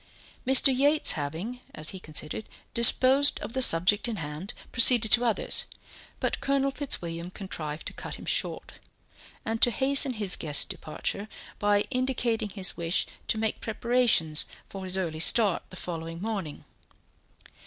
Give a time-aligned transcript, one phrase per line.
[0.47, 0.75] Mr.
[0.75, 5.65] Yates having, as he considered, disposed of the subject in hand, proceeded to others,
[6.19, 8.79] but Colonel Fitzwilliam contrived to cut him short,
[9.45, 11.27] and to hasten his guest's departure,
[11.59, 16.65] by indicating his wish to make preparations for his early start the following morning.